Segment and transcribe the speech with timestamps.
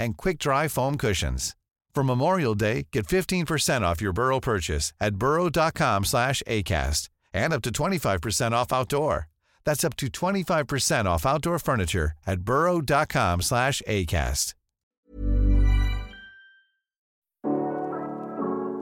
[0.00, 1.54] and quick-dry foam cushions.
[1.94, 7.62] For Memorial Day, get 15% off your Burrow purchase at burrow.com slash ACAST and up
[7.62, 9.28] to 25% off outdoor.
[9.64, 14.54] That's up to 25% off outdoor furniture at burrow.com slash ACAST.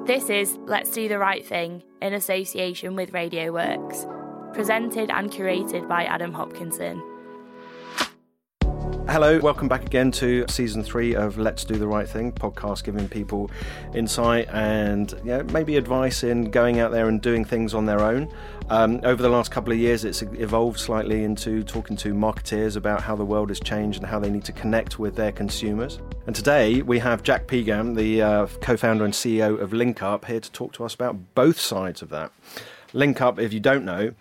[0.06, 4.06] This is Let's Do the Right Thing in association with Radio Works,
[4.55, 7.02] presented and curated by Adam Hopkinson.
[9.11, 13.09] Hello, welcome back again to season three of Let's Do the Right Thing podcast, giving
[13.09, 13.51] people
[13.95, 18.31] insight and yeah, maybe advice in going out there and doing things on their own.
[18.69, 23.01] Um, over the last couple of years, it's evolved slightly into talking to marketeers about
[23.03, 26.01] how the world has changed and how they need to connect with their consumers.
[26.27, 30.41] And today we have Jack Pegam, the uh, co founder and CEO of LinkUp, here
[30.41, 32.31] to talk to us about both sides of that.
[32.92, 34.12] LinkUp, if you don't know,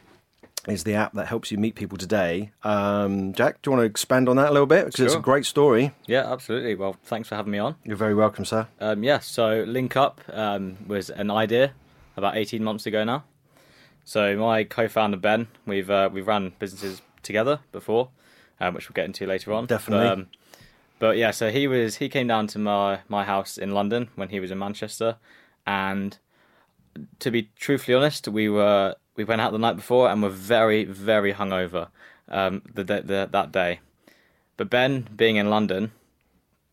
[0.68, 2.52] is the app that helps you meet people today.
[2.64, 4.86] Um, Jack, do you want to expand on that a little bit?
[4.86, 5.06] Because sure.
[5.06, 5.94] it's a great story.
[6.06, 6.76] Yeah, absolutely.
[6.76, 7.76] Well, thanks for having me on.
[7.84, 8.68] You're very welcome, sir.
[8.80, 11.74] Um, yeah, so LinkUp um, was an idea
[12.16, 13.24] about 18 months ago now.
[14.04, 18.09] So my co-founder Ben, we've uh, we've run businesses together before,
[18.59, 19.66] um, which we'll get into later on.
[19.66, 20.06] Definitely.
[20.06, 20.28] But, um,
[21.00, 24.30] but yeah, so he was he came down to my my house in London when
[24.30, 25.18] he was in Manchester,
[25.66, 26.18] and
[27.20, 30.85] to be truthfully honest, we were we went out the night before and were very,
[30.85, 31.89] very hungover
[32.29, 33.81] um, the, the, that day.
[34.55, 35.91] But Ben, being in London,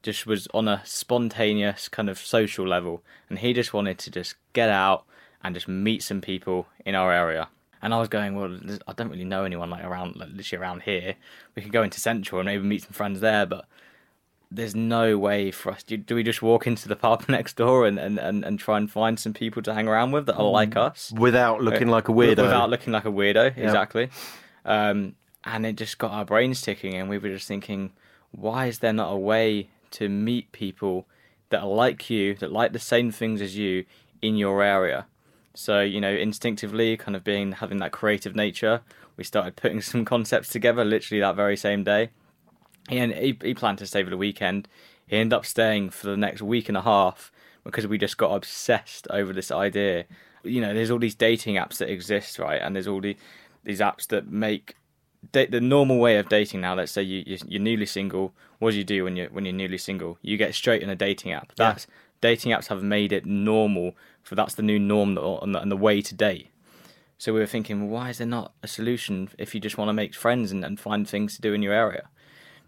[0.02, 4.36] just was on a spontaneous kind of social level, and he just wanted to just
[4.52, 5.04] get out
[5.42, 7.48] and just meet some people in our area.
[7.82, 10.82] And I was going, well, I don't really know anyone like around, like, literally around
[10.82, 11.16] here.
[11.54, 13.66] We could go into Central and maybe meet some friends there, but
[14.54, 15.82] there's no way for us.
[15.82, 18.76] Do, do, we just walk into the pub next door and, and, and, and try
[18.76, 20.82] and find some people to hang around with that are like mm.
[20.82, 22.42] us without looking like a weirdo?
[22.42, 24.10] Without looking like a weirdo, exactly.
[24.64, 27.92] Um, and it just got our brains ticking, and we were just thinking,
[28.30, 31.06] why is there not a way to meet people
[31.50, 33.84] that are like you, that like the same things as you
[34.22, 35.06] in your area?
[35.52, 38.80] So you know, instinctively, kind of being having that creative nature,
[39.16, 42.10] we started putting some concepts together literally that very same day
[42.88, 44.68] he, he, he planned to stay for the weekend.
[45.06, 47.30] He ended up staying for the next week and a half
[47.64, 50.04] because we just got obsessed over this idea.
[50.42, 52.60] You know, there's all these dating apps that exist, right?
[52.60, 53.16] And there's all the,
[53.64, 54.76] these apps that make
[55.32, 56.74] da- the normal way of dating now.
[56.74, 58.32] Let's say you, you're newly single.
[58.58, 60.18] What do you do when you're when you're newly single?
[60.22, 61.52] You get straight in a dating app.
[61.56, 61.94] That's yeah.
[62.20, 65.76] dating apps have made it normal for that's the new norm and the, and the
[65.76, 66.48] way to date.
[67.18, 69.88] So we were thinking, well, why is there not a solution if you just want
[69.88, 72.08] to make friends and, and find things to do in your area?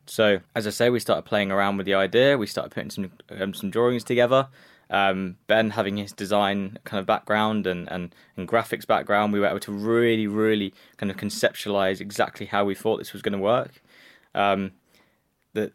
[0.06, 2.39] So, as I say, we started playing around with the idea.
[2.39, 4.49] We started putting some um, some drawings together.
[4.89, 9.49] Um, ben having his design kind of background and, and, and graphics background, we were
[9.49, 13.39] able to really, really kind of conceptualize exactly how we thought this was going to
[13.39, 13.83] work.
[14.33, 14.71] Um,
[15.55, 15.72] the,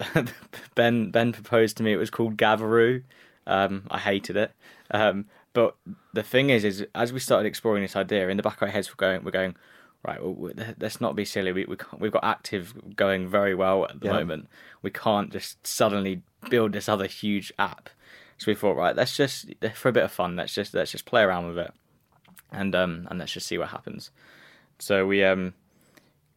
[0.75, 1.91] ben Ben proposed to me.
[1.91, 3.03] It was called Gavaroo.
[3.45, 4.51] Um, I hated it.
[4.91, 5.75] Um, but
[6.13, 8.69] the thing is, is as we started exploring this idea, in the back of our
[8.69, 9.55] heads, we're going, we're going,
[10.03, 11.51] right, well, let's not be silly.
[11.51, 14.13] We, we we've got active going very well at the yeah.
[14.13, 14.49] moment.
[14.81, 17.89] We can't just suddenly build this other huge app.
[18.37, 21.05] So we thought, right, let's just for a bit of fun, let's just let's just
[21.05, 21.73] play around with it,
[22.51, 24.09] and um and let's just see what happens.
[24.79, 25.53] So we um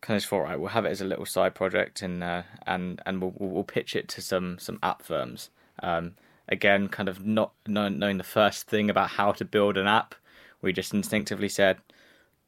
[0.05, 3.01] kind of thought, right, we'll have it as a little side project, and uh, and
[3.07, 5.49] and we'll we'll pitch it to some some app firms.
[5.83, 6.13] Um,
[6.47, 10.15] again, kind of not knowing the first thing about how to build an app,
[10.61, 11.79] we just instinctively said,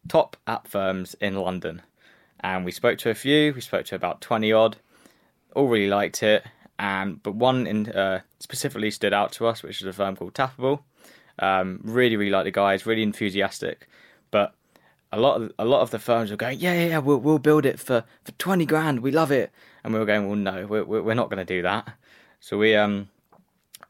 [0.09, 1.83] top app firms in London.
[2.41, 4.77] And we spoke to a few, we spoke to about 20 odd,
[5.55, 6.45] all really liked it.
[6.79, 10.35] And but one in uh, specifically stood out to us, which is a firm called
[10.35, 10.81] Tappable.
[11.39, 13.89] Um, really, really like the guys, really enthusiastic.
[14.31, 14.55] But
[15.11, 17.39] a lot of a lot of the firms were going, yeah, yeah, yeah, we'll we'll
[17.39, 19.01] build it for, for twenty grand.
[19.01, 19.51] We love it,
[19.83, 21.95] and we were going, well, no, we're we're not going to do that.
[22.41, 23.09] So we um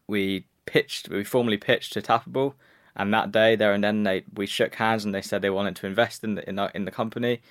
[0.07, 2.55] we pitched, we formally pitched to Tappable,
[2.97, 5.77] And that day, there and then, they we shook hands and they said they wanted
[5.77, 7.43] to invest in the in the, in the company,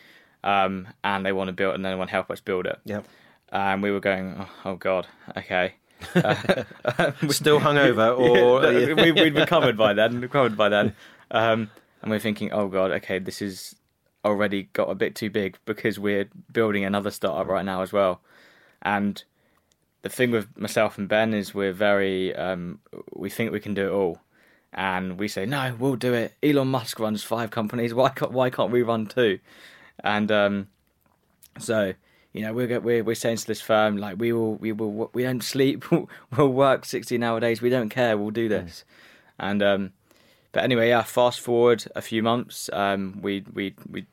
[0.44, 2.80] um, and they want to build and they want to help us build it.
[2.84, 3.02] Yeah.
[3.50, 5.08] And we were going, oh, oh God,
[5.38, 5.76] okay.
[7.22, 10.20] We still hungover, or yeah, we, would recovered by then.
[10.20, 10.96] Recovered by then,
[11.32, 11.70] um,
[12.02, 13.76] and we're thinking, oh God, okay, this is
[14.26, 18.22] already got a bit too big because we're building another startup right now as well.
[18.82, 19.24] And
[20.02, 22.80] the thing with myself and Ben is we're very um,
[23.14, 24.20] we think we can do it all,
[24.76, 26.34] and we say no, we'll do it.
[26.44, 27.94] Elon Musk runs five companies.
[27.94, 29.40] Why can't why can't we run two?
[30.04, 30.68] And um,
[31.58, 31.94] so
[32.34, 35.24] you know we're we're we're saying to this firm like we will we will we
[35.24, 35.86] don't sleep.
[36.38, 37.62] we'll work sixteen hour days.
[37.62, 38.18] We don't care.
[38.18, 38.84] We'll do this.
[39.40, 39.50] Mm.
[39.50, 39.94] And um,
[40.52, 41.04] but anyway, yeah.
[41.04, 44.06] Fast forward a few months, um, we we we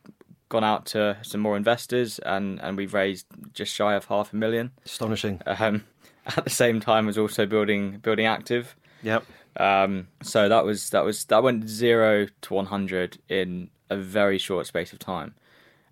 [0.49, 4.37] gone out to some more investors and and we've raised just shy of half a
[4.37, 4.71] million.
[4.87, 5.41] Astonishing.
[5.45, 5.85] Um,
[6.37, 8.77] at the same time as also building building active.
[9.03, 9.25] Yep.
[9.57, 14.39] Um, so that was that was that went zero to one hundred in a very
[14.39, 15.35] short space of time,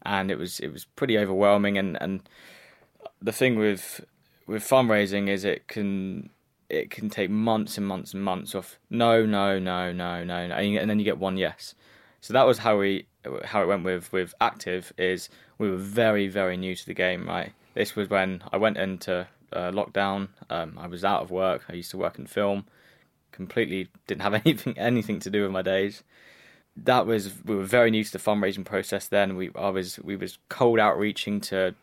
[0.02, 1.76] and it was it was pretty overwhelming.
[1.76, 2.22] And and
[3.20, 4.04] the thing with
[4.46, 6.30] with fundraising is it can
[6.68, 10.54] it can take months and months and months of no, no, no, no, no, no,
[10.54, 11.74] and then you get one yes.
[12.20, 13.06] So that was how we
[13.44, 15.28] how it went with with active is
[15.58, 17.26] we were very very new to the game.
[17.26, 20.28] Right, this was when I went into uh, lockdown.
[20.48, 21.64] Um, I was out of work.
[21.68, 22.64] I used to work in film.
[23.40, 26.02] Completely didn't have anything anything to do with my days.
[26.76, 29.08] That was we were very new to the fundraising process.
[29.08, 31.74] Then we I was we was cold outreaching to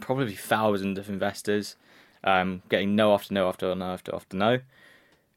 [0.00, 1.76] probably thousands of investors
[2.24, 4.60] um, getting no after no after no after after no.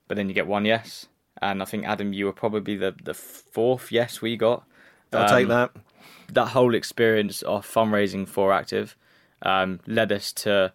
[0.08, 1.08] But then you get one yes,
[1.42, 4.64] and I think Adam, you were probably the the fourth yes we got.
[5.12, 5.72] I'll um, take that.
[6.32, 8.96] That whole experience of fundraising for Active
[9.42, 10.72] um, led us to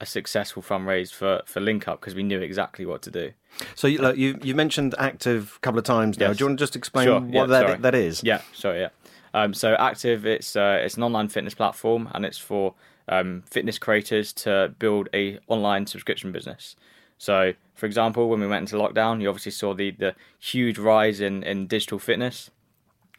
[0.00, 3.32] a successful fundraise for for Link Up because we knew exactly what to do.
[3.74, 6.28] So you like, you, you mentioned Active a couple of times now.
[6.28, 6.36] Yes.
[6.36, 7.20] Do you want to just explain sure.
[7.20, 7.78] what yeah, that sorry.
[7.78, 8.22] that is?
[8.22, 8.88] Yeah, sorry, yeah.
[9.32, 12.74] Um, so Active, it's uh, it's an online fitness platform, and it's for
[13.08, 16.76] um, fitness creators to build a online subscription business.
[17.18, 21.20] So, for example, when we went into lockdown, you obviously saw the, the huge rise
[21.20, 22.50] in, in digital fitness,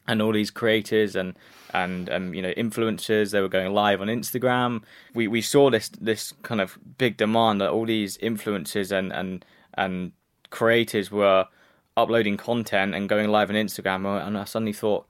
[0.07, 1.35] and all these creators and
[1.73, 4.83] and um, you know influencers they were going live on Instagram.
[5.13, 9.45] We we saw this this kind of big demand that all these influencers and and
[9.73, 10.11] and
[10.49, 11.45] creators were
[11.95, 15.05] uploading content and going live on Instagram, and I suddenly thought,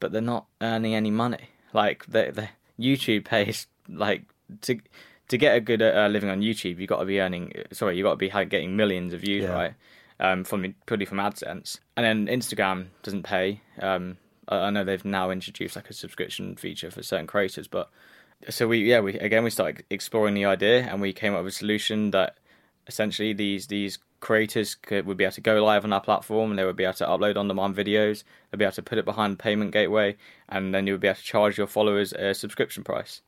[0.00, 1.50] but they're not earning any money.
[1.72, 2.48] Like the the
[2.78, 4.24] YouTube pays like
[4.62, 4.80] to
[5.28, 7.52] to get a good uh, living on YouTube, you got to be earning.
[7.72, 9.52] Sorry, you got to be getting millions of views, yeah.
[9.52, 9.74] right?
[10.18, 13.60] Um, from purely from AdSense, and then Instagram doesn't pay.
[13.80, 14.16] Um,
[14.48, 17.90] I know they've now introduced like a subscription feature for certain creators, but
[18.48, 21.54] so we yeah we again we started exploring the idea and we came up with
[21.54, 22.36] a solution that
[22.86, 26.58] essentially these these creators could, would be able to go live on our platform and
[26.58, 29.04] they would be able to upload on demand videos they'd be able to put it
[29.04, 30.16] behind the payment gateway
[30.48, 33.22] and then you would be able to charge your followers a subscription price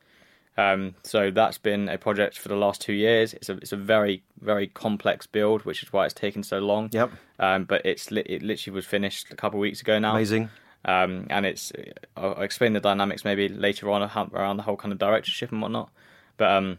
[0.59, 3.33] um, so that's been a project for the last two years.
[3.33, 6.89] It's a it's a very very complex build, which is why it's taken so long.
[6.91, 7.13] Yep.
[7.39, 10.17] Um, but it's it literally was finished a couple of weeks ago now.
[10.17, 10.51] Amazing.
[10.85, 11.73] Um, and it's
[12.17, 14.03] I'll, I'll, explain the dynamics maybe later on
[14.33, 15.91] around the whole kind of directorship and whatnot.
[16.37, 16.79] But um,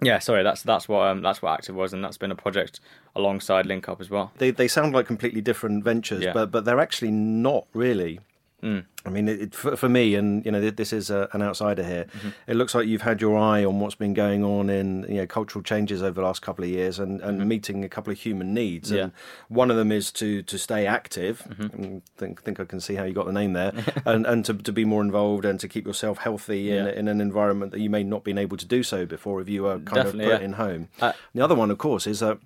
[0.00, 2.80] yeah, sorry, that's that's what um, that's what Active was, and that's been a project
[3.14, 4.32] alongside Link Up as well.
[4.38, 6.32] They they sound like completely different ventures, yeah.
[6.32, 8.20] but but they're actually not really.
[8.64, 8.84] Mm.
[9.04, 11.84] I mean, it, it, for, for, me, and you know, this is a, an outsider
[11.84, 12.06] here.
[12.06, 12.28] Mm-hmm.
[12.46, 15.26] It looks like you've had your eye on what's been going on in you know
[15.26, 17.48] cultural changes over the last couple of years, and, and mm-hmm.
[17.48, 18.90] meeting a couple of human needs.
[18.90, 19.02] Yeah.
[19.02, 19.12] And
[19.48, 21.46] one of them is to to stay active.
[21.46, 21.98] Mm-hmm.
[22.16, 23.72] think think I can see how you got the name there,
[24.06, 26.92] and and to, to be more involved and to keep yourself healthy in, yeah.
[26.92, 29.64] in an environment that you may not been able to do so before if you
[29.64, 30.44] were kind Definitely, of put yeah.
[30.46, 30.88] in home.
[31.02, 32.38] Uh, the other one, of course, is that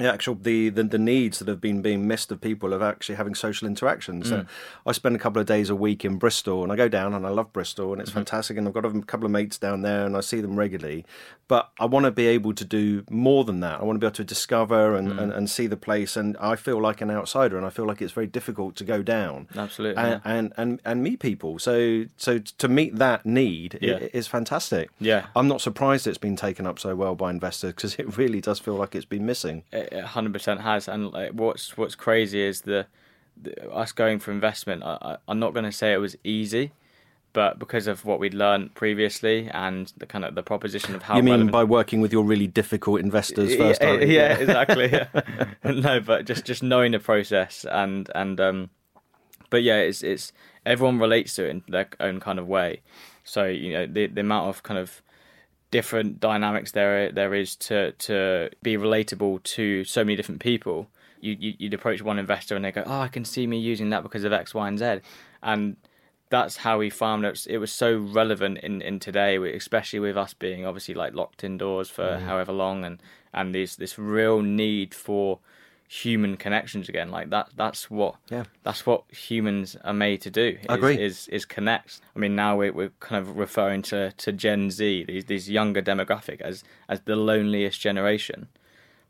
[0.00, 3.16] the actual the, the, the needs that have been being missed of people of actually
[3.16, 4.30] having social interactions.
[4.30, 4.46] Mm.
[4.86, 7.26] I spend a couple of days a week in Bristol, and I go down and
[7.26, 8.20] I love Bristol, and it's mm-hmm.
[8.20, 8.56] fantastic.
[8.56, 11.04] And I've got a couple of mates down there, and I see them regularly.
[11.48, 13.80] But I want to be able to do more than that.
[13.80, 15.20] I want to be able to discover and, mm.
[15.20, 16.16] and, and, see the place.
[16.16, 19.02] And I feel like an outsider, and I feel like it's very difficult to go
[19.02, 19.48] down.
[19.56, 20.32] Absolutely, and yeah.
[20.32, 21.58] and, and, and, meet people.
[21.58, 23.98] So so to meet that need yeah.
[24.12, 24.90] is fantastic.
[25.00, 28.40] Yeah, I'm not surprised it's been taken up so well by investors because it really
[28.40, 29.64] does feel like it's been missing.
[29.92, 32.86] Hundred percent has, and like, what's what's crazy is the,
[33.40, 34.82] the us going for investment.
[34.84, 36.72] I, I'm not going to say it was easy,
[37.32, 41.16] but because of what we'd learned previously and the kind of the proposition of how
[41.16, 41.52] you mean relevant...
[41.52, 45.06] by working with your really difficult investors first yeah, yeah, yeah, exactly yeah.
[45.64, 48.70] no but just just knowing the process and and um
[49.48, 50.32] but yeah it's it's
[50.66, 52.80] everyone relates to it in their own kind of way
[53.24, 55.02] so you know the the amount of kind of
[55.70, 60.88] different dynamics there there is to to be relatable to so many different people
[61.20, 63.90] you, you would approach one investor and they go, "Oh, I can see me using
[63.90, 65.00] that because of X, Y, and Z,"
[65.42, 65.76] and
[66.30, 67.46] that's how we found it.
[67.48, 71.90] It was so relevant in, in today, especially with us being obviously like locked indoors
[71.90, 72.22] for mm.
[72.22, 75.40] however long, and and this this real need for
[75.90, 77.10] human connections again.
[77.10, 78.44] Like that that's what yeah.
[78.62, 80.56] that's what humans are made to do.
[80.60, 81.02] Is, I agree.
[81.02, 82.00] Is is connect.
[82.14, 85.82] I mean now we're, we're kind of referring to, to Gen Z, these these younger
[85.82, 88.46] demographic as as the loneliest generation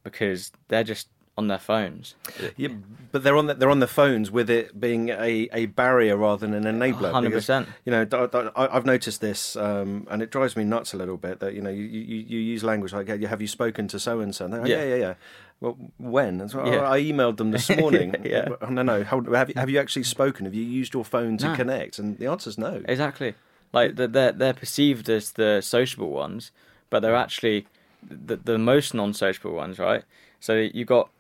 [0.03, 2.15] because they're just on their phones.
[2.57, 2.69] Yeah,
[3.13, 6.47] but they're on the, they're on their phones with it being a, a barrier rather
[6.47, 7.13] than an enabler.
[7.13, 7.69] Hundred percent.
[7.85, 11.55] You know, I've noticed this, um, and it drives me nuts a little bit that
[11.55, 14.47] you know you, you, you use language like "Have you spoken to so and so?"
[14.65, 15.15] Yeah, yeah, yeah.
[15.61, 16.39] Well, when?
[16.39, 16.91] Yeah.
[16.91, 18.15] I emailed them this morning.
[18.25, 18.49] yeah.
[18.69, 19.05] No, no.
[19.05, 20.47] Have you, have you actually spoken?
[20.47, 21.57] Have you used your phone to no.
[21.57, 21.99] connect?
[21.99, 22.83] And the answer is no.
[22.87, 23.35] Exactly.
[23.73, 26.51] Like they're they're perceived as the sociable ones,
[26.89, 27.67] but they're actually
[28.03, 30.03] the the most non-sociable ones, right?
[30.41, 31.11] So you got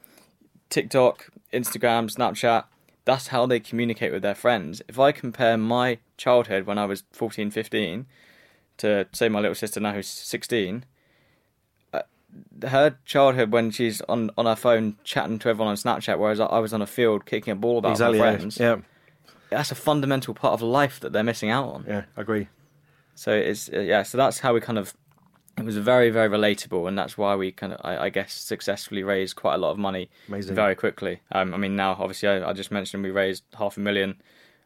[0.70, 2.64] TikTok, Instagram, Snapchat,
[3.04, 4.82] that's how they communicate with their friends.
[4.88, 8.06] If I compare my childhood when I was 14, 15
[8.78, 10.80] to, say, my little sister now who's 16, uh,
[12.62, 16.58] her childhood when she's on, on her phone chatting to everyone on Snapchat, whereas I
[16.58, 18.58] was on a field kicking a ball about exactly, with my friends.
[18.58, 18.76] Yeah.
[19.50, 21.84] That's a fundamental part of life that they're missing out on.
[21.87, 22.49] Yeah, I agree.
[23.14, 24.94] So it's uh, yeah, so that's how we kind of
[25.58, 29.02] it was very very relatable and that's why we kind of I, I, guess successfully
[29.02, 30.54] raised quite a lot of money Amazing.
[30.54, 33.80] very quickly um, i mean now obviously I, I, just mentioned we raised half a
[33.80, 34.20] million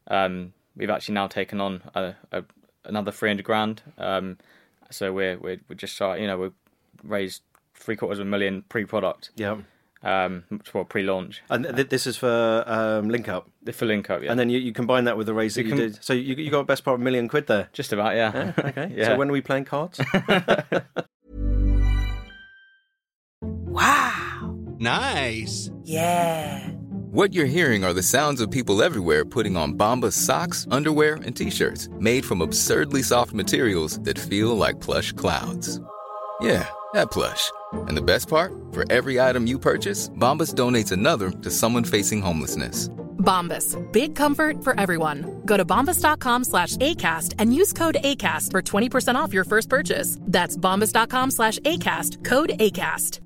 [0.08, 2.44] um, we've actually now taken on a, a,
[2.84, 4.38] another 300 grand um,
[4.90, 6.52] so we're, we're we're just you know we've
[7.02, 7.42] raised
[7.74, 9.56] three quarters of a million pre-product yeah
[10.04, 11.42] um, for pre-launch.
[11.48, 13.48] And th- this is for um, Link Up.
[13.72, 14.30] For Link Up, yeah.
[14.30, 16.04] And then you, you combine that with the raise that you, you did.
[16.04, 17.68] So you, you got best part of a million quid there.
[17.72, 18.32] Just about, yeah.
[18.34, 18.92] yeah okay.
[18.96, 19.06] yeah.
[19.06, 20.00] So when are we playing cards?
[23.40, 24.56] wow.
[24.78, 25.70] Nice.
[25.82, 26.68] Yeah.
[27.10, 31.36] What you're hearing are the sounds of people everywhere putting on Bombas socks, underwear, and
[31.36, 35.80] t-shirts made from absurdly soft materials that feel like plush clouds.
[36.40, 37.50] Yeah, that plush.
[37.72, 42.20] And the best part, for every item you purchase, Bombas donates another to someone facing
[42.20, 42.88] homelessness.
[43.18, 45.40] Bombas, big comfort for everyone.
[45.46, 50.18] Go to bombas.com slash ACAST and use code ACAST for 20% off your first purchase.
[50.20, 53.20] That's bombas.com slash ACAST, code ACAST.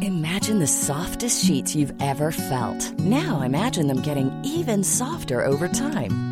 [0.00, 2.98] Imagine the softest sheets you've ever felt.
[3.00, 6.31] Now imagine them getting even softer over time.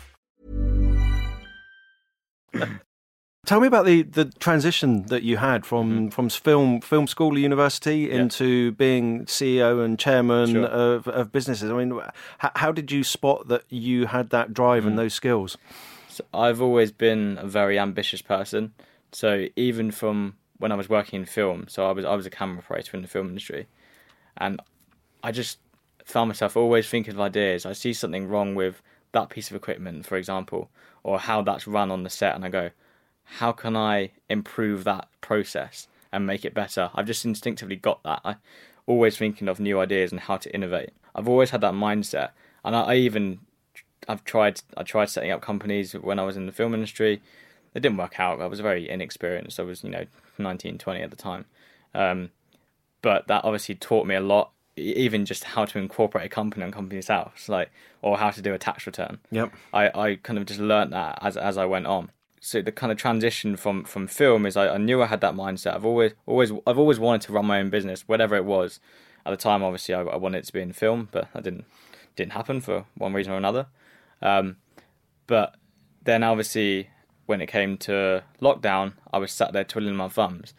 [3.45, 6.07] Tell me about the, the transition that you had from, mm-hmm.
[6.09, 8.21] from film film school university yeah.
[8.21, 10.65] into being CEO and chairman sure.
[10.65, 11.71] of, of businesses.
[11.71, 11.99] I mean,
[12.37, 14.87] how, how, did you spot that you had that drive mm.
[14.87, 15.57] and those skills?
[16.07, 18.73] So I've always been a very ambitious person.
[19.11, 22.29] So even from when I was working in film, so I was I was a
[22.29, 23.67] camera operator in the film industry,
[24.37, 24.61] and
[25.23, 25.57] I just
[26.05, 27.65] found myself always thinking of ideas.
[27.65, 28.81] I see something wrong with
[29.13, 30.69] that piece of equipment, for example,
[31.03, 32.71] or how that's run on the set, and I go,
[33.23, 36.91] how can I improve that process and make it better?
[36.93, 38.21] I've just instinctively got that.
[38.23, 38.35] I
[38.85, 40.91] always thinking of new ideas and how to innovate.
[41.15, 42.31] I've always had that mindset,
[42.63, 43.39] and I, I even
[44.07, 47.21] I've tried I tried setting up companies when I was in the film industry.
[47.73, 48.41] It didn't work out.
[48.41, 49.59] I was very inexperienced.
[49.59, 50.05] I was you know
[50.37, 51.45] 19, 20 at the time,
[51.93, 52.31] um,
[53.01, 56.71] but that obviously taught me a lot even just how to incorporate a company on
[56.71, 59.19] Companies House, like or how to do a tax return.
[59.31, 59.53] Yep.
[59.73, 62.11] I, I kind of just learned that as as I went on.
[62.43, 65.35] So the kind of transition from, from film is I, I knew I had that
[65.35, 65.75] mindset.
[65.75, 68.79] I've always always I've always wanted to run my own business, whatever it was.
[69.23, 71.65] At the time, obviously, I, I wanted it to be in film, but that didn't
[72.15, 73.67] didn't happen for one reason or another.
[74.21, 74.57] Um,
[75.27, 75.55] but
[76.03, 76.89] then, obviously,
[77.27, 80.53] when it came to lockdown, I was sat there twiddling my thumbs.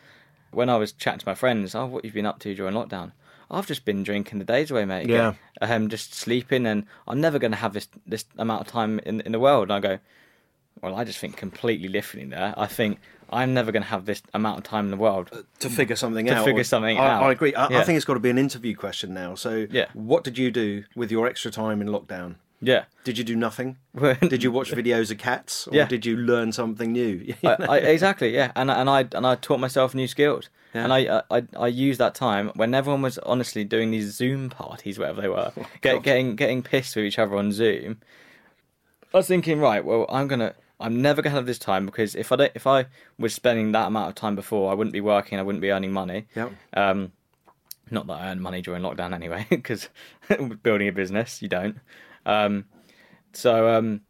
[0.52, 3.12] When I was chatting to my friends, oh, what you've been up to during lockdown?
[3.52, 5.09] I've just been drinking the days away, mate.
[5.09, 5.35] Yeah.
[5.61, 9.21] um, just sleeping, and I'm never going to have this this amount of time in
[9.21, 9.71] in the world.
[9.71, 9.99] And I go,
[10.82, 12.54] well, I just think completely differently there.
[12.56, 12.99] I think
[13.30, 15.30] I'm never going to have this amount of time in the world
[15.61, 16.38] to figure something To out.
[16.38, 17.23] To figure something I, out.
[17.23, 17.54] I agree.
[17.54, 19.35] I, I think it's got to be an interview question now.
[19.35, 19.87] So, Yeah.
[19.94, 22.37] what did you do with your extra time in lockdown?
[22.64, 22.85] Yeah.
[23.04, 23.76] Did you do nothing?
[24.21, 25.87] did you watch videos of cats, or Yeah.
[25.87, 27.35] did you learn something new?
[27.45, 30.85] I, I, exactly, yeah, and I- and I and I taught myself new skills, Yeah.
[30.85, 34.97] and I, I I used that time when everyone was honestly doing these Zoom parties,
[34.99, 37.99] whatever they were, Oh, get, getting getting pissed with each other on Zoom.
[39.12, 42.31] I was thinking, right, well, I'm gonna, I'm never gonna have this time because if
[42.33, 42.87] I don't, if I
[43.19, 45.92] was spending that amount of time before, I wouldn't be working, I wouldn't be earning
[45.92, 46.26] money.
[46.37, 46.52] Yep.
[46.75, 47.12] Um,
[47.90, 49.88] not that I earned money during lockdown anyway, because
[50.62, 51.78] building a business, you don't.
[52.26, 52.67] Um,
[53.33, 54.02] so um,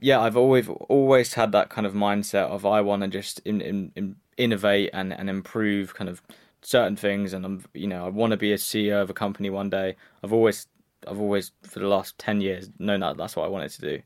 [0.00, 3.60] yeah, I've always always had that kind of mindset of I want to just in,
[3.60, 6.22] in, in innovate and, and improve kind of
[6.62, 9.50] certain things, and I'm you know I want to be a CEO of a company
[9.50, 9.96] one day.
[10.22, 10.66] I've always
[11.06, 14.02] I've always for the last ten years known that that's what I wanted to do.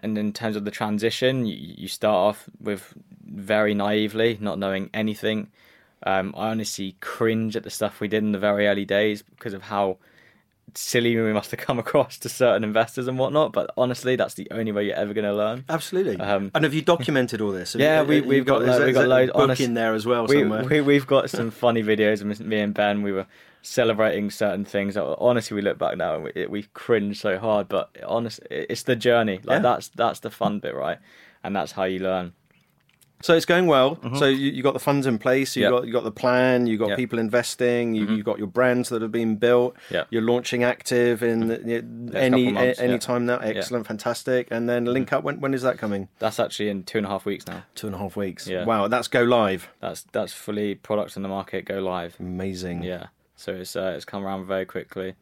[0.00, 2.92] And in terms of the transition, you, you start off with
[3.24, 5.48] very naively, not knowing anything.
[6.02, 9.54] Um, I honestly cringe at the stuff we did in the very early days because
[9.54, 9.96] of how
[10.74, 13.52] silly we must have come across to certain investors and whatnot.
[13.52, 15.64] But honestly, that's the only way you're ever going to learn.
[15.68, 16.18] Absolutely.
[16.18, 17.72] Um, and have you documented all this?
[17.74, 19.32] Have yeah, you- we, you've we've got, is lo- we've got loads.
[19.32, 20.64] book honest- in there as well we, somewhere.
[20.64, 23.02] We, we've got some funny videos of me and Ben.
[23.02, 23.26] We were
[23.62, 24.96] celebrating certain things.
[24.96, 27.68] Honestly, we look back now and we, we cringe so hard.
[27.68, 29.40] But honestly, it's the journey.
[29.44, 29.58] Like Yeah.
[29.60, 30.98] that's that's the fun bit, right?
[31.42, 32.32] And that's how you learn.
[33.22, 33.98] So it's going well.
[34.16, 35.56] So you, you got the funds in place.
[35.56, 35.72] You Mm-hmm.
[35.72, 35.80] Yep.
[35.80, 36.66] got you got the plan.
[36.66, 36.98] You got Yep.
[36.98, 37.94] people investing.
[37.94, 38.16] You Mhm.
[38.18, 39.74] you got your brands that have been built.
[39.90, 40.08] Yep.
[40.10, 42.98] You're launching active in the- couple any months, a- any yeah.
[42.98, 43.34] time now.
[43.40, 43.48] Yeah.
[43.48, 43.58] Mm-hmm.
[43.58, 44.48] Excellent, fantastic.
[44.50, 45.24] And then link up.
[45.24, 46.08] When when is that coming?
[46.18, 47.64] That's actually in two and a half weeks now.
[47.74, 48.46] Two and a half weeks.
[48.46, 48.64] Yeah.
[48.64, 49.70] Wow, that's go live.
[49.80, 51.64] That's that's fully product in the market.
[51.64, 52.16] Go live.
[52.20, 52.82] Amazing.
[52.82, 53.06] Yeah.
[53.34, 55.14] So it's uh, it's come around very quickly.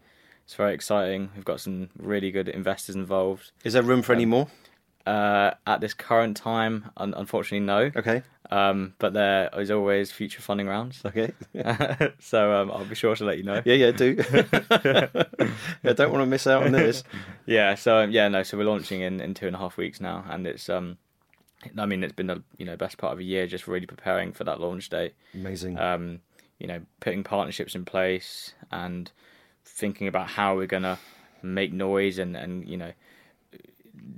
[0.45, 1.31] It's very exciting.
[1.37, 3.53] We've got some really good investors involved.
[3.65, 4.49] Is there room for any Um, more?
[5.07, 7.91] Uh, at this current time, un- unfortunately, no.
[7.95, 8.23] Okay.
[8.51, 11.03] Um, but there is always future funding rounds.
[11.05, 11.33] Okay.
[12.21, 13.61] so um, I'll be sure to let you know.
[13.65, 14.17] Yeah, yeah, do.
[15.83, 17.05] yeah, don't want to miss out on this.
[17.47, 17.75] yeah.
[17.75, 18.43] So um, yeah, no.
[18.43, 20.99] So we're launching in, in two and a half weeks now, and it's um,
[21.79, 24.33] I mean, it's been the you know best part of a year just really preparing
[24.33, 25.15] for that launch date.
[25.35, 25.79] Amazing.
[25.79, 26.21] Um,
[26.59, 29.11] you know, putting partnerships in place and
[29.65, 30.99] thinking about how we're gonna
[31.43, 32.93] make noise and and you know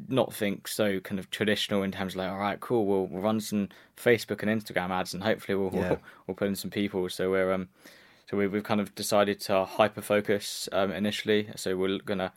[0.09, 3.23] not think so kind of traditional in terms of like all right cool we'll, we'll
[3.23, 5.89] run some facebook and instagram ads and hopefully we'll Yeah.
[5.91, 7.69] we'll, we'll put in some people so we're um
[8.31, 12.33] so we, we've kind of decided to hyper focus um, initially so we're gonna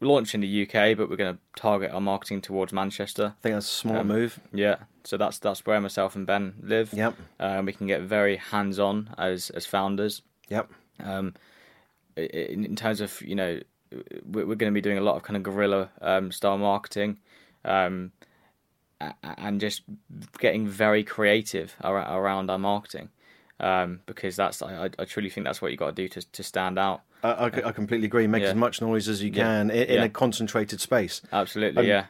[0.00, 3.66] launch in the uk but we're gonna target our marketing towards manchester I think that's
[3.66, 4.38] a smart Um, move.
[4.52, 6.92] yeah, so that's that's where myself and Ben live.
[6.92, 7.14] Yep.
[7.40, 10.22] Um, we can get very hands on as as founders.
[10.50, 10.70] Yep.
[11.02, 11.34] Um,
[12.16, 13.60] in, in terms of you know,
[14.24, 17.18] we're, we're going to be doing a lot of kind of guerrilla um, style marketing,
[17.64, 18.12] um,
[19.22, 19.82] and just
[20.38, 23.10] getting very creative around our marketing.
[23.60, 26.42] Um, because that's I, I- truly think that's what you got to do to to
[26.44, 27.02] stand out.
[27.24, 28.28] I, I, I completely agree.
[28.28, 28.50] Make Yeah.
[28.50, 29.42] as much noise as you Yeah.
[29.42, 30.04] can in, in Yeah.
[30.04, 31.22] a concentrated space.
[31.32, 32.06] Absolutely, Um, yeah.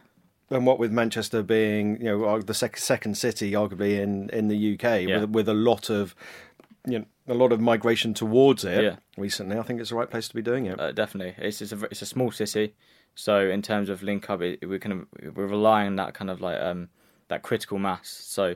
[0.51, 4.49] And what with Manchester being, you know, uh, the sec- second city, arguably in, in
[4.49, 5.21] the UK, Yeah.
[5.21, 6.15] with with a lot of,
[6.87, 8.97] you know, a lot of migration towards it Yeah.
[9.17, 10.79] recently, I think it's the right place to be doing it.
[10.81, 12.75] Uh, definitely, it's it's a it's a small city,
[13.15, 16.31] so in terms of link up, it, we're kind of we're relying on that kind
[16.31, 16.89] of like um
[17.29, 18.09] that critical mass.
[18.09, 18.55] So,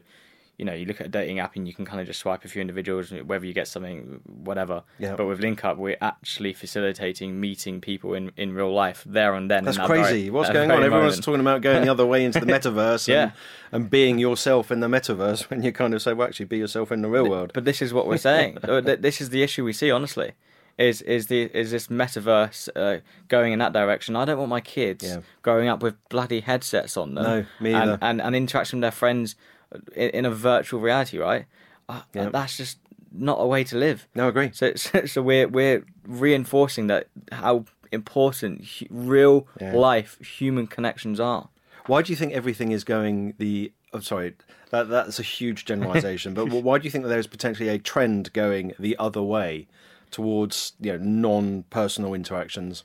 [0.62, 2.44] you know, you look at a dating app and you can kind of just swipe
[2.44, 4.84] a few individuals, whether you get something, whatever.
[5.00, 5.16] Yeah.
[5.16, 9.50] But with link up, we're actually facilitating meeting people in, in real life there and
[9.50, 9.64] then.
[9.64, 10.28] That's that crazy.
[10.28, 10.84] very- What's going on?
[10.84, 11.24] Everyone's moment.
[11.24, 13.30] talking about going the other way into the metaverse and, Yeah.
[13.72, 16.92] and being yourself in the metaverse when you kind of say, well, actually, be yourself
[16.92, 17.50] in the real world.
[17.54, 18.58] But this is what we're saying.
[19.08, 20.32] This is the issue we see, honestly.
[20.78, 24.16] Is is the is this metaverse uh, going in that direction?
[24.16, 25.18] I don't want my kids Yeah.
[25.42, 27.24] growing up with bloody headsets on them.
[27.24, 27.98] No, me and, either.
[28.00, 29.36] and and interacting with their friends
[29.94, 31.44] in, in a virtual reality, right?
[31.88, 32.28] Uh, Yeah.
[32.30, 32.78] That's just
[33.12, 34.06] not a way to live.
[34.14, 34.50] No, I agree.
[34.52, 39.74] So so, so we're we're reinforcing that how important hu- real Yeah.
[39.74, 41.48] life human connections are.
[41.86, 43.72] Why do you think everything is going the?
[43.94, 44.34] I'm sorry,
[44.70, 46.32] that that's a huge generalisation.
[46.34, 49.66] but why do you think that there's potentially a trend going the other way
[50.10, 52.84] towards you know non-personal interactions?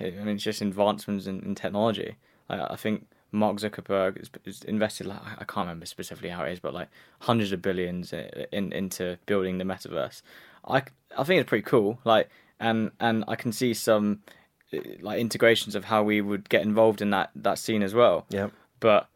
[0.00, 2.16] I mean, it's just advancements in, in technology.
[2.50, 6.52] I, I think Mark Zuckerberg has, has invested like I can't remember specifically how it
[6.52, 6.88] is, but like
[7.20, 10.22] hundreds of billions in, in into building the metaverse.
[10.66, 10.82] I
[11.16, 11.98] I think it's pretty cool.
[12.04, 14.20] Like, and and I can see some
[14.72, 18.26] uh, like integrations of how we would get involved in that that scene as well.
[18.30, 18.48] Yeah.
[18.80, 19.08] But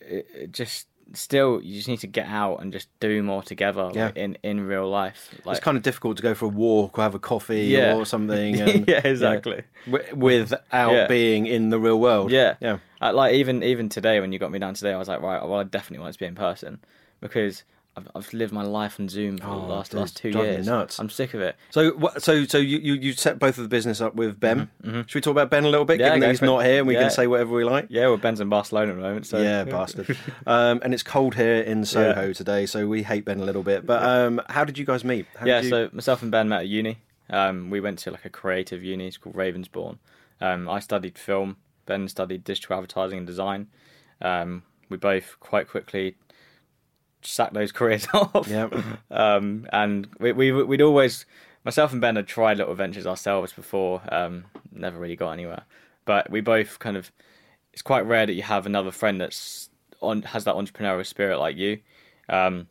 [0.00, 3.90] it, it just still you just need to get out and just do more together
[3.94, 4.06] Yeah.
[4.06, 5.34] like, in in real life.
[5.44, 7.94] Like, it's kind of difficult to go for a walk or have a coffee Yeah.
[7.96, 8.60] or something.
[8.60, 9.62] And, Yeah, exactly.
[9.86, 11.06] you know, wi- without Yeah.
[11.06, 12.30] being in the real world.
[12.30, 12.78] Yeah, Yeah.
[13.00, 15.42] Uh, like even even today when you got me down today, I was like, right,
[15.42, 16.78] well, I definitely want to be in person
[17.20, 17.64] because
[17.96, 20.66] I've, I've lived my life on Zoom for Oh, the last last two years.
[20.66, 20.98] nuts.
[20.98, 21.56] I'm sick of it.
[21.70, 24.70] So, what, so, so you, you, you set both of the business up with Ben.
[24.82, 26.46] Should we talk about Ben a little bit, Mm-hmm, Yeah, given that he's it.
[26.46, 27.02] not here and we Yeah.
[27.02, 27.88] can say whatever we like?
[27.90, 30.16] Yeah, well, Ben's in Barcelona at the moment, so yeah, bastard.
[30.46, 33.84] um, and it's cold here in Soho today, so we hate Ben a little bit.
[33.84, 35.26] But um, how did you guys meet?
[35.36, 35.68] How yeah, you...
[35.68, 36.98] so myself and Ben met at uni.
[37.28, 39.06] Um, we went to like a creative uni.
[39.08, 39.98] It's called Ravensbourne.
[40.40, 41.56] Um, I studied film.
[41.84, 43.66] Ben studied digital advertising and design.
[44.22, 46.16] Um, we both quite quickly
[47.22, 48.48] sacked those careers off.
[48.48, 48.68] Yeah.
[49.10, 51.26] Um, and we, we we'd always
[51.64, 54.02] myself and Ben had tried little ventures ourselves before.
[54.08, 55.62] Um, never really got anywhere.
[56.04, 57.12] But we both kind of.
[57.72, 61.56] It's quite rare that you have another friend that's on has that entrepreneurial spirit like
[61.56, 61.78] you.
[62.28, 62.68] Um,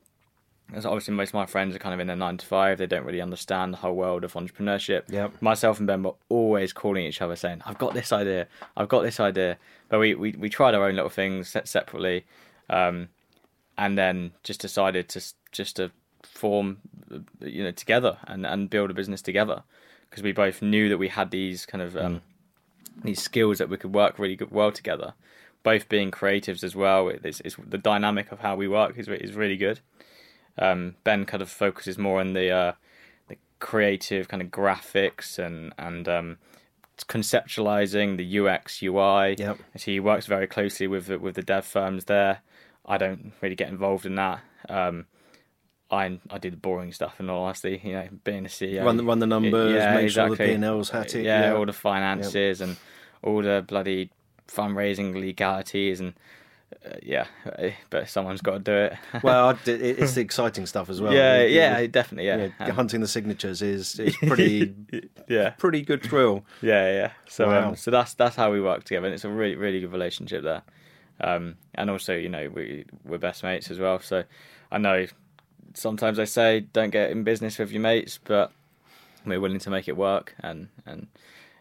[0.74, 2.78] as obviously most of my friends are kind of in their nine to five.
[2.78, 5.04] They don't really understand the whole world of entrepreneurship.
[5.10, 5.42] Yep.
[5.42, 8.48] Myself and Ben were always calling each other saying, "I've got this idea.
[8.78, 9.58] I've got this idea."
[9.90, 12.26] But we we, we tried our own little things set separately,
[12.70, 13.10] um,
[13.78, 15.92] and then just decided to just to
[16.24, 16.78] form,
[17.40, 19.64] you know, together and and build a business together
[20.10, 22.22] because we both knew that we had these kind of um,
[23.04, 25.14] these skills that we could work really good, well together.
[25.64, 29.34] Both being creatives as well, it's, it's the dynamic of how we work is is
[29.34, 29.80] really good.
[30.58, 32.72] Um, ben kind of focuses more on the uh,
[33.30, 36.38] the creative kind of graphics and and um,
[37.08, 39.36] conceptualizing the UX UI.
[39.38, 39.58] Yep.
[39.78, 42.42] So he works very closely with with the dev firms there.
[42.86, 44.42] I don't really get involved in that.
[44.70, 45.06] Um,
[45.90, 47.82] I I do the boring stuff and all honesty.
[47.84, 50.58] You know, being a CEO, Run the- run the numbers, yeah, make sure the exactly.
[50.58, 51.54] P&L's hat it, Yeah, yeah.
[51.54, 52.78] all the finances and
[53.24, 54.10] all the bloody
[54.48, 56.14] fundraising legalities and
[56.86, 57.26] uh, yeah,
[57.60, 58.94] eh, but someone's got to do it.
[59.24, 61.14] well, it's the exciting stuff as well.
[61.22, 64.74] yeah, You- yeah, you- definitely, yeah, you know, And- hunting the signatures is, is pretty
[65.28, 66.46] yeah, pretty good thrill.
[66.62, 67.12] yeah, yeah.
[67.28, 67.70] So, Wow.
[67.70, 70.44] um, so that's that's how we work together, and it's a really really good relationship
[70.44, 70.62] there.
[71.20, 74.00] Um, and also, you know, we we're best mates as well.
[74.00, 74.24] So
[74.72, 75.06] I know
[75.74, 78.52] sometimes I say don't get in business with your mates, but
[79.26, 81.08] we're willing to make it work, and and,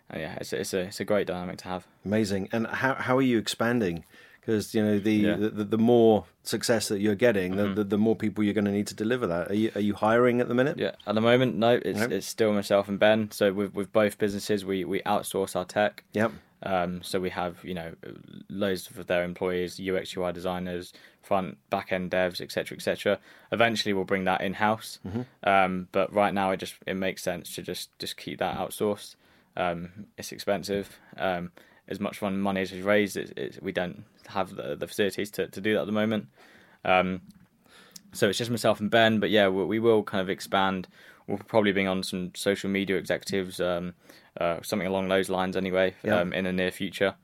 [0.09, 1.87] and yeah, it's it's a it's a great dynamic to have.
[2.05, 2.49] Amazing.
[2.53, 4.05] And how how are you expanding?
[4.51, 5.35] Because you know the, Yeah.
[5.35, 5.59] Mm-hmm.
[5.59, 8.73] the the more success that you're getting, the, the the more people you're going to
[8.73, 9.51] need to deliver that.
[9.51, 10.77] Are you are you hiring at the minute?
[10.77, 13.31] Yeah, at the moment, no, it's it's still myself and Ben.
[13.31, 16.03] So with with both businesses, we we outsource our tech.
[16.15, 16.33] Yep.
[16.65, 17.95] Um, so we have you know
[18.49, 22.77] loads of their employees, UX UI designers, front back end devs, etc.
[22.77, 23.19] etc.
[23.53, 24.99] Eventually, we'll bring that in house.
[25.45, 29.15] Um, but right now, it just it makes sense to just just keep that outsourced.
[29.57, 30.99] Um, it's expensive.
[31.17, 31.53] Um,
[31.89, 35.31] as much fun money as we've raised, it, it, we don't have the, the facilities
[35.33, 36.27] to, to do that at the moment.
[36.85, 37.21] Um,
[38.12, 39.21] so it's just myself and Ben.
[39.21, 40.88] But yeah, we, we will kind of expand.
[41.27, 43.95] We'll probably bring on some social media executives, um,
[44.40, 46.19] uh, something along those lines anyway, Yeah.
[46.21, 47.14] um, in the near future.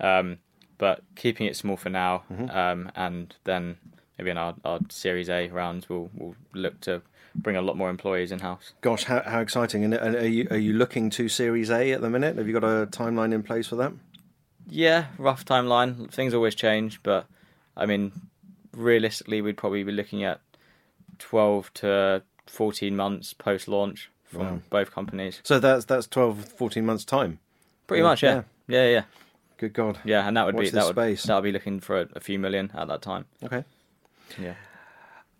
[0.00, 0.38] Um,
[0.78, 2.50] but keeping it small for now, Mm-hmm.
[2.56, 3.78] um, and then
[4.16, 7.02] maybe in our, our Series A rounds, we'll, we'll look to
[7.34, 8.74] bring a lot more employees in house.
[8.80, 9.82] Gosh, how, how exciting!
[9.84, 12.36] And, and are you are you looking to Series A at the minute?
[12.36, 13.92] Have you got a timeline in place for that?
[14.68, 16.10] Yeah, rough timeline.
[16.10, 17.26] Things always change, but
[17.76, 18.12] I mean,
[18.72, 20.40] realistically, we'd probably be looking at
[21.18, 24.60] 12 to 14 months post launch from Wow.
[24.70, 25.40] both companies.
[25.44, 27.38] So that's that's 12, 14 months time.
[27.86, 28.42] Pretty Yeah, much, yeah.
[28.66, 29.02] Yeah, yeah.
[29.56, 29.98] Good God.
[30.04, 31.22] Yeah, and that would Watch be that would space.
[31.24, 33.24] that would be looking for a, a few million at that time.
[33.42, 33.64] Okay.
[34.38, 34.54] Yeah.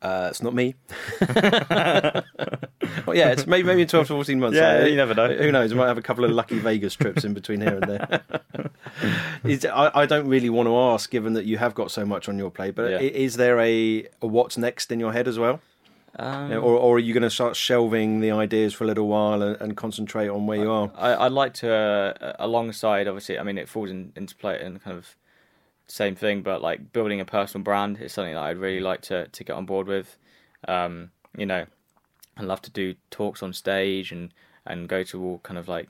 [0.00, 0.74] Uh, it's not me.
[1.20, 4.56] well, yeah, it's maybe maybe twelve to fourteen months.
[4.56, 5.34] Yeah, Uh, you never know.
[5.34, 5.72] Who knows?
[5.72, 8.22] We might have a couple of lucky Vegas trips in between here and there.
[9.44, 12.28] is, I, I don't really want to ask, given that you have got so much
[12.28, 12.74] on your plate.
[12.74, 12.98] But Yeah.
[13.00, 15.60] is there a, a what's next in your head as well,
[16.16, 18.86] Um, You know, or, or are you going to start shelving the ideas for a
[18.86, 20.90] little while and, and concentrate on where you are?
[20.96, 24.80] I, I'd like to, uh, alongside, obviously, I mean, it falls in, into play and
[24.82, 25.16] kind of
[25.88, 29.26] same thing, but like building a personal brand is something that I'd really like to,
[29.28, 30.16] to get on board with.
[30.66, 31.66] Um, you know,
[32.36, 34.32] I love to do talks on stage and,
[34.66, 35.88] and go to all kind of like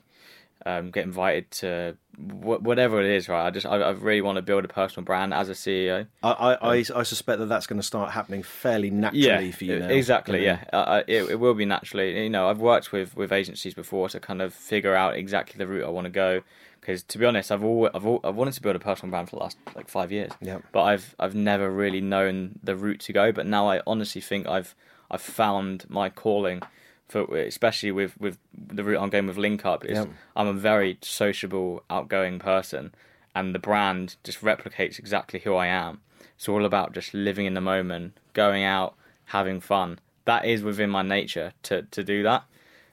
[0.65, 3.45] um, get invited to wh- whatever it is, right?
[3.45, 6.07] I just I, I really want to build a personal brand as a CEO.
[6.21, 9.79] I, I, I, I suspect that that's going to start happening fairly naturally for you
[9.79, 9.87] now.
[9.87, 10.63] Exactly, yeah.
[10.73, 12.23] Uh, it, it will be naturally.
[12.23, 15.67] You know, I've worked with, with agencies before to kind of figure out exactly the
[15.67, 16.41] route I want to go.
[16.79, 19.35] Because to be honest, I've always, I've I've wanted to build a personal brand for
[19.35, 20.31] the last like five years.
[20.41, 20.59] Yeah.
[20.71, 23.31] But I've I've never really known the route to go.
[23.31, 24.75] But now I honestly think I've
[25.11, 26.61] I've found my calling.
[27.07, 30.05] For especially with, with the route I'm going with Link Up is Yeah.
[30.35, 32.93] I'm a very sociable, outgoing person,
[33.33, 36.01] and the brand just replicates exactly who I am.
[36.35, 38.93] It's all about just living in the moment, going out,
[39.25, 39.97] having fun.
[40.25, 42.43] That is within my nature to to do that.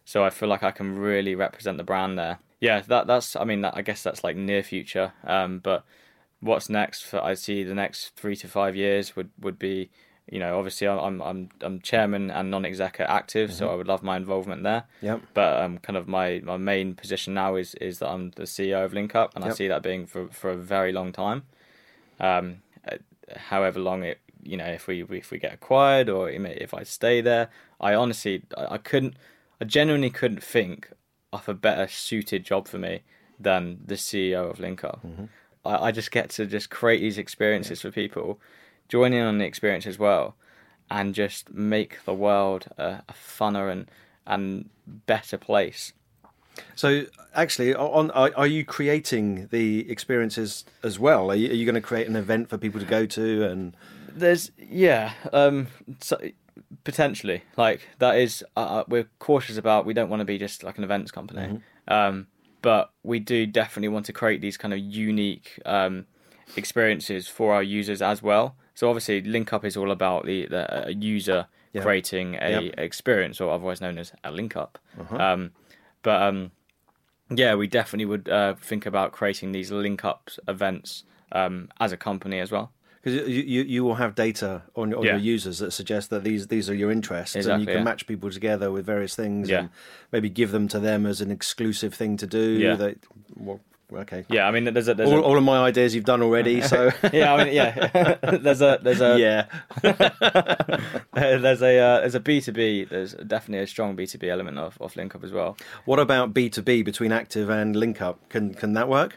[0.06, 2.38] So I feel like I can really represent the brand there.
[2.66, 5.12] Yeah, that that's I mean that, I guess that's like near future.
[5.24, 5.84] Um, but
[6.40, 9.90] what's next for I see the next three to five years would would be
[10.30, 13.58] you know, obviously I'm I'm I'm chairman and non-exec at Active, mm-hmm.
[13.58, 14.84] so I would love my involvement there.
[15.00, 15.22] Yep.
[15.34, 18.84] But um, kind of my, my main position now is is that I'm the CEO
[18.84, 19.52] of LinkUp, and yep.
[19.52, 21.44] I see that being for for a very long time.
[22.18, 22.62] Um,
[23.36, 27.20] however long it, you know, if we if we get acquired or if I stay
[27.20, 27.48] there,
[27.80, 29.14] I honestly I, I couldn't,
[29.60, 30.90] I genuinely couldn't think
[31.48, 33.02] a better suited job for me
[33.38, 35.00] than the CEO of LinkUp.
[35.04, 35.24] Mm-hmm.
[35.64, 37.90] I, I just get to just create these experiences yeah.
[37.90, 38.40] for people
[38.88, 40.36] join in on the experience as well,
[40.90, 43.90] and just make the world a, a funner and
[44.26, 45.92] and better place.
[46.74, 51.30] So, actually, on are, are, you creating the experiences as well?
[51.30, 53.44] Are you, are you, going to create an event for people to go to?
[53.44, 53.76] And
[54.10, 55.66] there's yeah, um,
[56.00, 56.18] so,
[56.84, 59.86] potentially like that is uh, uh we're cautious about.
[59.86, 61.92] We don't want to be just like an events company, mm-hmm.
[61.92, 62.26] um,
[62.62, 66.06] but we do definitely want to create these kind of unique um,
[66.56, 68.56] experiences for our users as well.
[68.74, 71.84] So obviously, LinkUp is all about the, the user yep.
[71.84, 72.74] creating a yep.
[72.78, 74.76] experience, or otherwise known as a LinkUp.
[75.00, 75.16] Uh-huh.
[75.16, 75.52] Um,
[76.02, 76.50] but um,
[77.30, 82.38] yeah, we definitely would uh, think about creating these LinkUp events um, as a company
[82.38, 82.72] as well.
[83.06, 85.12] Because you, you, you will have data on, on yeah.
[85.12, 87.84] your users that suggest that these these are your interests, exactly, and you can yeah.
[87.84, 89.60] match people together with various things, yeah.
[89.60, 89.70] and
[90.10, 92.58] maybe give them to them as an exclusive thing to do.
[92.58, 92.74] Yeah.
[92.74, 92.98] That,
[93.36, 93.60] well,
[93.92, 94.24] okay.
[94.28, 95.22] Yeah, I mean, there's a there's all, a...
[95.22, 96.60] all, of my ideas you've done already.
[96.66, 98.14] So yeah, I mean, yeah.
[98.38, 99.46] there's a there's a yeah.
[101.14, 102.82] there's a uh, there's a B two B.
[102.82, 105.56] There's definitely a strong B two B element of of LinkUp as well.
[105.84, 108.16] What about B two B between Active and LinkUp?
[108.30, 109.16] Can can that work?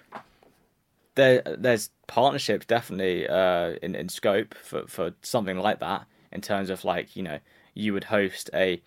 [1.16, 6.06] There there's partnerships definitely uh, in in scope for for something like that.
[6.32, 7.40] In terms of like you know
[7.74, 8.82] you would host a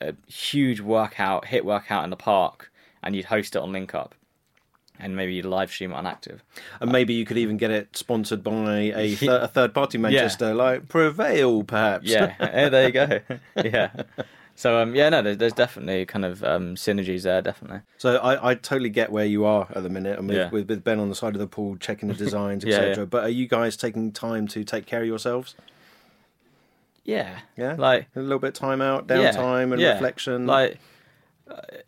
[0.00, 2.72] a huge workout HIIT workout in the park
[3.02, 4.12] and you'd host it on LinkUp
[4.98, 6.44] and maybe you'd live stream it on Active.
[6.80, 10.48] And maybe you could even get it sponsored by a, th- a third party Manchester,
[10.48, 10.54] yeah.
[10.54, 12.06] like Prevail, perhaps.
[12.06, 13.20] Yeah, yeah there you go.
[13.64, 13.90] yeah.
[14.56, 17.80] So um, yeah, no, there's, there's definitely kind of um, synergies there, definitely.
[17.98, 20.50] So I, I totally get where you are at the minute, and with, yeah.
[20.50, 22.88] with, with Ben on the side of the pool checking the designs, etc.
[22.88, 23.04] yeah, yeah.
[23.04, 25.56] But are you guys taking time to take care of yourselves?
[27.04, 30.46] Yeah, yeah, like a little bit of time out, downtime, and reflection.
[30.46, 30.78] Like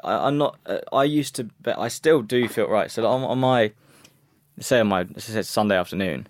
[0.02, 0.58] I, am not.
[0.66, 2.90] Uh, I used to, but I still do feel right.
[2.90, 3.72] So on, on my,
[4.60, 6.26] say on my, I said, Sunday afternoon,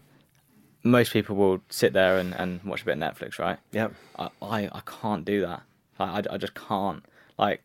[0.83, 3.59] most people will sit there and, and watch a bit of Netflix, right?
[3.73, 3.89] Yeah.
[4.19, 5.63] I, I, I can't do that.
[5.99, 7.05] Like, I, I just can't.
[7.39, 7.63] Like,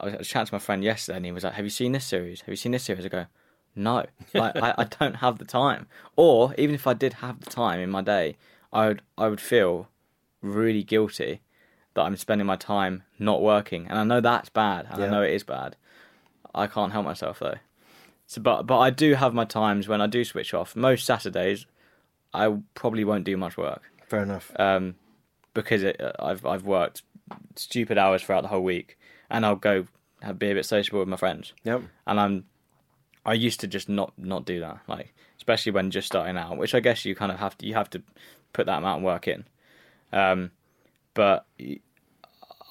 [0.00, 2.04] I was chatting to my friend yesterday, and he was like, "Have you seen this
[2.04, 2.40] series?
[2.42, 3.26] Have you seen this series?" I go,
[3.74, 5.86] "No, like I, I don't have the time.
[6.16, 8.36] Or even if I did have the time in my day,
[8.72, 9.88] I would I would feel
[10.40, 11.40] really guilty
[11.94, 15.06] that I'm spending my time not working, and I know that's bad, and yeah.
[15.06, 15.76] I know it is bad.
[16.54, 17.58] I can't help myself though.
[18.26, 20.76] So, but but I do have my times when I do switch off.
[20.76, 21.66] Most Saturdays,
[22.32, 23.82] I probably won't do much work.
[24.06, 24.52] Fair enough.
[24.56, 24.96] Um,
[25.54, 27.02] because it, I've I've worked
[27.56, 28.98] stupid hours throughout the whole week,
[29.30, 29.86] and I'll go
[30.22, 31.52] have, be a bit sociable with my friends.
[31.64, 31.82] Yep.
[32.06, 32.44] And I'm
[33.24, 36.74] I used to just not not do that, like especially when just starting out, which
[36.74, 38.02] I guess you kind of have to you have to
[38.52, 39.44] put that amount of work in.
[40.12, 40.50] Um,
[41.14, 41.46] but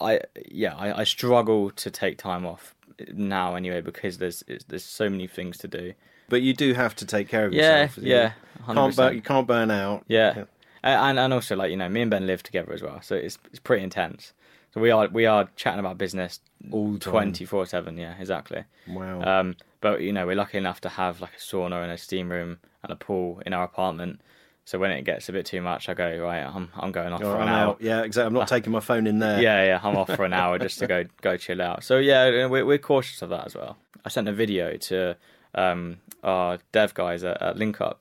[0.02, 2.76] I yeah, I, I struggle to take time off
[3.13, 5.93] now anyway because there's there's so many things to do.
[6.30, 7.98] But you do have to take care of yourself.
[7.98, 8.34] Yeah,
[8.67, 8.74] yeah.
[8.74, 10.04] Can't burn, you can't burn out.
[10.08, 10.34] Yeah.
[10.38, 10.43] yeah.
[10.84, 13.38] And and also like you know, me and Ben live together as well, so it's
[13.50, 14.34] it's pretty intense.
[14.77, 16.39] So we are we are chatting about business
[16.71, 17.97] all twenty four seven.
[17.97, 18.63] Yeah, exactly.
[18.87, 19.23] Wow.
[19.23, 22.31] Um, but you know, we're lucky enough to have like a sauna and a steam
[22.31, 24.21] room and a pool in our apartment.
[24.65, 26.43] So when it gets a bit too much, I go right.
[26.43, 27.69] I'm I'm going off for an hour.
[27.69, 27.81] Out.
[27.81, 28.27] Yeah, exactly.
[28.27, 29.41] I'm not taking my phone in there.
[29.41, 29.79] Yeah, yeah.
[29.81, 31.83] I'm off for an hour just to go go chill out.
[31.83, 33.77] So yeah, we're we're cautious of that as well.
[34.05, 35.17] I sent a video to
[35.55, 37.95] um, our dev guys at, at LinkUp.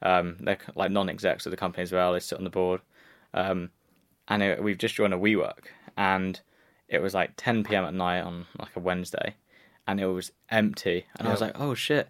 [0.00, 2.14] Um, they're like non-execs of the company as well.
[2.14, 2.80] They sit on the board,
[3.34, 3.72] um,
[4.26, 6.40] and it, we've just joined a WeWork, and
[6.88, 7.84] it was like 10 p.m.
[7.84, 9.34] at night on like a Wednesday,
[9.86, 11.28] and it was empty, and yep.
[11.28, 12.08] I was like, oh shit,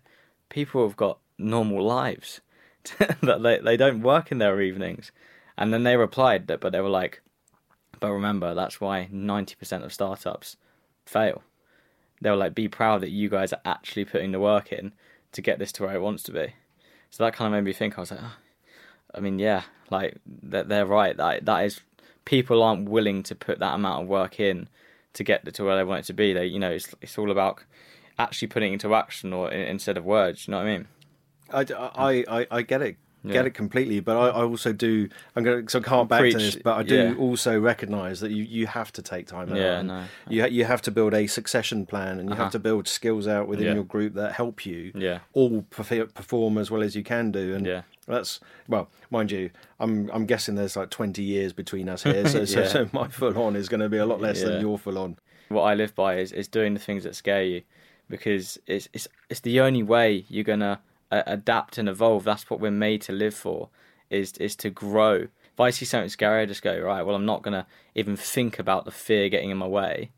[0.49, 2.41] people have got normal lives
[2.99, 5.11] that they, they don't work in their evenings.
[5.57, 7.23] And then they replied that, but they were like,
[8.01, 10.57] but remember, that's why 90% of startups
[11.07, 11.43] fail.
[12.21, 14.93] They were like, be proud that you guys are actually putting the work in
[15.33, 16.55] to get this to where it wants to be.
[17.11, 18.37] So that kind of made me think, I was like, oh,
[19.15, 21.17] I mean, yeah, like they're, they're right.
[21.17, 21.81] That, that is,
[22.25, 24.69] people aren't willing to put that amount of work in
[25.15, 26.33] to get to where they want it to be.
[26.33, 27.63] They, you know, it's, it's all about
[28.19, 30.47] actually putting it into action or instead of words.
[30.47, 30.89] You know what I mean?
[31.53, 32.97] I, I, I, I get it
[33.33, 34.01] get it completely.
[34.01, 35.09] But I, I, also do.
[35.35, 36.33] I'm going to so I can't back Preach.
[36.33, 37.15] to this, but I do yeah.
[37.17, 39.57] also recognise that you, you have to take time out.
[39.57, 40.05] Yeah, no.
[40.29, 42.45] You you have to build a succession plan, and you uh-huh.
[42.45, 43.75] have to build skills out within yeah.
[43.75, 44.93] your group that help you.
[44.95, 45.21] Yeah.
[45.33, 47.83] all perform as well as you can do, and yeah.
[48.07, 52.45] That's well, mind you, I'm I'm guessing there's like 20 years between us here, so,
[52.45, 54.99] so, so, my full on is going to be a lot less than your full
[54.99, 55.17] on.
[55.49, 57.63] What I live by is, is doing the things that scare you,
[58.09, 62.25] because it's it's it's the only way you're gonna adapt and evolve.
[62.25, 63.69] That's what we're made to live for.
[64.11, 65.29] Is is to grow.
[65.53, 67.03] If I see something scary, I just go right.
[67.03, 70.11] Well, I'm not gonna even think about the fear getting in my way.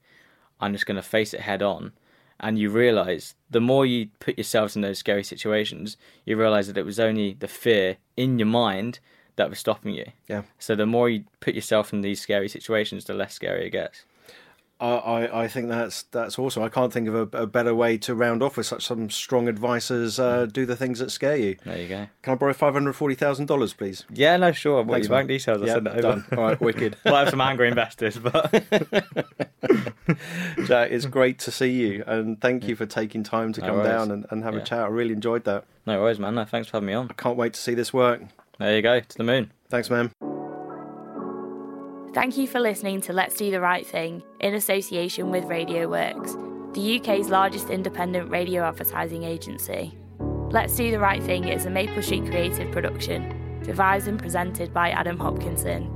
[0.60, 1.92] I'm just gonna face it head on.
[2.38, 6.76] And you realize the more you put yourselves in those scary situations, you realize that
[6.76, 8.98] it was only the fear in your mind
[9.36, 10.06] that was stopping you.
[10.28, 10.42] Yeah.
[10.58, 14.04] So the more you put yourself in these scary situations, the less scary it gets.
[14.78, 16.62] I, I think that's that's awesome.
[16.62, 19.48] I can't think of a, a, better way to round off with such some strong
[19.48, 21.56] advice as uh, do the things that scare you.
[21.64, 22.06] There you go.
[22.20, 24.04] Can I borrow five hundred forty thousand dollars, please?
[24.12, 24.82] Yeah, no, sure.
[24.82, 25.62] What your bank details?
[25.62, 26.02] I'll send it over.
[26.02, 26.24] Done.
[26.32, 26.96] All right, wicked.
[27.04, 28.52] well, I have some angry investors, but
[30.66, 33.76] Jack, it's great to see you, and thank you for taking time to no come
[33.76, 33.88] worries.
[33.88, 34.60] down and, and have yeah.
[34.60, 34.80] a chat.
[34.80, 35.64] I really enjoyed that.
[35.86, 36.34] No worries, man.
[36.34, 37.06] No, thanks for having me on.
[37.08, 38.22] I can't wait to see this work.
[38.58, 39.52] There you go, to the moon.
[39.70, 40.10] Thanks, man.
[42.16, 46.34] Thank you for listening to Let's Do the Right Thing in association with Radio Works,
[46.72, 49.98] the UK's largest independent radio advertising agency.
[50.50, 54.92] Let's Do the Right Thing is a Maple Street creative production, devised and presented by
[54.92, 55.95] Adam Hopkinson.